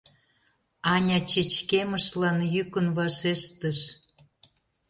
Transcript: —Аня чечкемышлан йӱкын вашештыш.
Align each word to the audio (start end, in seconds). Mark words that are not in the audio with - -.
—Аня 0.93 1.19
чечкемышлан 1.29 2.37
йӱкын 2.53 2.87
вашештыш. 2.97 3.79